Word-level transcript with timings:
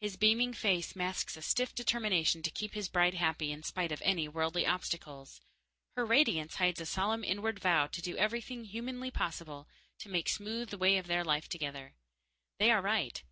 His 0.00 0.16
beaming 0.16 0.54
face 0.54 0.96
masks 0.96 1.36
a 1.36 1.42
stiff 1.42 1.74
determination 1.74 2.42
to 2.42 2.50
keep 2.50 2.72
his 2.72 2.88
bride 2.88 3.12
happy 3.12 3.52
in 3.52 3.62
spite 3.62 3.92
of 3.92 4.00
any 4.02 4.26
worldly 4.26 4.64
obstacles. 4.66 5.42
Her 5.94 6.06
radiance 6.06 6.54
hides 6.54 6.80
a 6.80 6.86
solemn 6.86 7.22
inward 7.22 7.58
vow 7.60 7.86
to 7.86 8.00
do 8.00 8.16
everything 8.16 8.64
humanly 8.64 9.10
possible 9.10 9.68
to 9.98 10.08
make 10.08 10.30
smooth 10.30 10.70
the 10.70 10.78
way 10.78 10.96
of 10.96 11.06
their 11.06 11.22
life 11.22 11.50
together. 11.50 11.92
They 12.58 12.70
are 12.70 12.80
right. 12.80 13.22